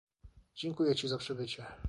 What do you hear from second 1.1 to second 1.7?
przybycie